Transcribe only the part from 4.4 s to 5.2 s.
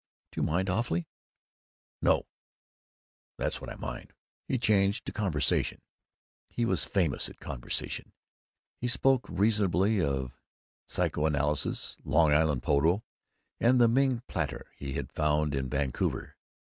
He changed to